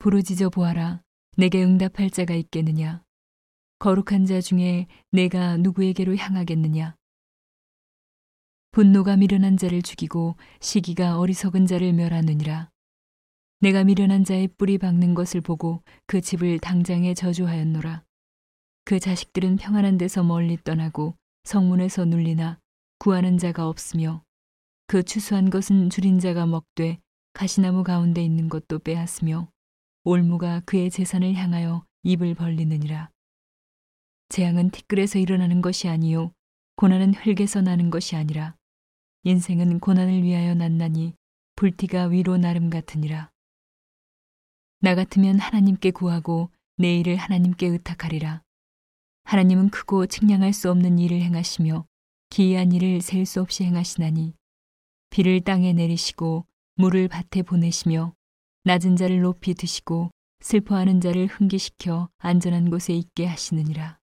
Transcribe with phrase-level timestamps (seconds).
[0.00, 1.02] 부르짖어 보아라.
[1.36, 3.02] 내게 응답할 자가 있겠느냐?
[3.80, 6.94] 거룩한 자 중에 내가 누구에게로 향하겠느냐?
[8.70, 12.70] 분노가 미련한 자를 죽이고 시기가 어리석은 자를 멸하느니라.
[13.58, 18.04] 내가 미련한 자의 뿌리 박는 것을 보고 그 집을 당장에 저주하였노라.
[18.84, 22.60] 그 자식들은 평안한 데서 멀리 떠나고 성문에서 눌리나
[23.00, 24.22] 구하는 자가 없으며
[24.86, 27.00] 그 추수한 것은 줄인 자가 먹되
[27.32, 29.50] 가시나무 가운데 있는 것도 빼앗으며
[30.04, 33.10] 올무가 그의 재산을 향하여 입을 벌리느니라.
[34.28, 36.32] 재앙은 티끌에서 일어나는 것이 아니요
[36.76, 38.56] 고난은 흙에서 나는 것이 아니라
[39.24, 41.14] 인생은 고난을 위하여 났나니
[41.56, 43.30] 불티가 위로 나름 같으니라.
[44.80, 48.42] 나 같으면 하나님께 구하고 내 일을 하나님께 의탁하리라.
[49.24, 51.84] 하나님은 크고 측량할 수 없는 일을 행하시며
[52.30, 54.34] 기이한 일을 셀 수 없이 행하시나니
[55.10, 58.14] 비를 땅에 내리시고 물을 밭에 보내시며
[58.68, 63.98] 낮은 자를 높이 드시고 슬퍼하는 자를 흥기시켜 안전한 곳에 있게 하시느니라.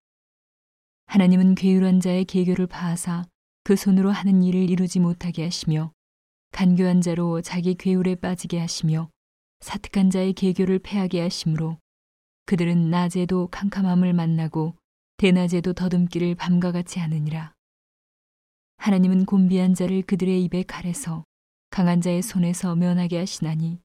[1.05, 3.25] 하나님은 괴율한 자의 계교를 파하사
[3.63, 5.91] 그 손으로 하는 일을 이루지 못하게 하시며
[6.49, 9.11] 간교한 자로 자기 괴율에 빠지게 하시며
[9.59, 11.77] 사특한 자의 계교를 패하게 하심으로
[12.47, 14.73] 그들은 낮에도 캄캄함을 만나고
[15.17, 17.53] 대낮에도 더듬기를 밤과 같이 하느니라.
[18.77, 21.23] 하나님은 곤비한 자를 그들의 입에 칼에서
[21.69, 23.84] 강한 자의 손에서 면하게 하시나니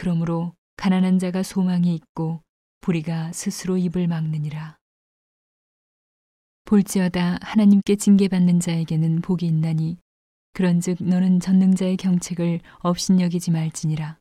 [0.00, 2.42] 그러므로 가난한 자가 소망이 있고
[2.80, 4.78] 불의가 스스로 입을 막느니라.
[6.64, 9.98] 볼지어다 하나님께 징계받는 자에게는 복이 있나니
[10.54, 14.16] 그런즉 너는 전능자의 경책을 업신여기지 말지니라.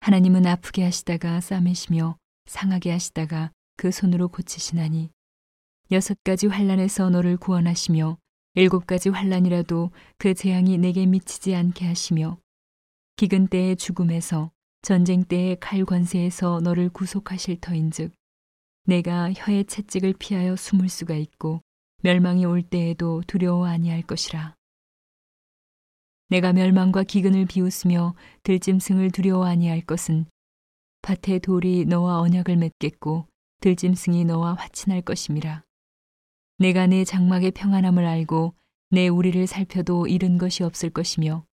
[0.00, 5.10] 하나님은 아프게 하시다가 싸매시며 상하게 하시다가 그 손으로 고치시나니
[5.92, 8.16] 여섯 가지 환란에서 너를 구원하시며
[8.54, 12.38] 일곱 가지 환란이라도 그 재앙이 내게 미치지 않게 하시며
[13.16, 14.50] 기근 때의 죽음에서
[14.82, 18.12] 전쟁 때의 칼 관세에서 너를 구속하실 터인즉
[18.84, 21.60] 내가 혀의 채찍을 피하여 숨을 수가 있고
[22.02, 24.54] 멸망이 올 때에도 두려워 아니할 것이라.
[26.28, 28.14] 내가 멸망과 기근을 비웃으며
[28.44, 30.26] 들짐승을 두려워 아니할 것은
[31.02, 33.26] 밭의 돌이 너와 언약을 맺겠고
[33.60, 35.64] 들짐승이 너와 화친할 것임이라.
[36.58, 38.54] 내가 내 장막의 평안함을 알고
[38.90, 41.44] 내 우리를 살펴도 잃은 것이 없을 것이며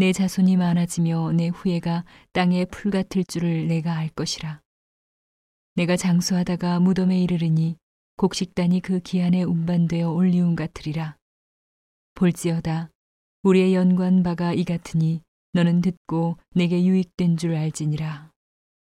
[0.00, 4.62] 내 자손이 많아지며 내 후예가 땅에 풀 같을 줄을 내가 알 것이라.
[5.74, 7.76] 내가 장수하다가 무덤에 이르르니
[8.16, 11.18] 곡식단이 그 기한에 운반되어 올리움 같으리라.
[12.14, 12.88] 볼지어다
[13.42, 15.20] 우리의 연관 바가 이 같으니
[15.52, 18.30] 너는 듣고 내게 유익된 줄 알지니라.